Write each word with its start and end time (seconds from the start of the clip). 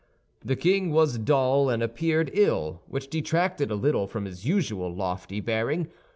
The 0.43 0.55
king 0.55 0.89
was 0.89 1.19
dull 1.19 1.69
and 1.69 1.83
appeared 1.83 2.31
ill, 2.33 2.81
which 2.87 3.07
detracted 3.07 3.69
a 3.69 3.75
little 3.75 4.07
from 4.07 4.25
his 4.25 4.47
usual 4.47 4.91
lofty 4.91 5.39
bearing. 5.41 5.89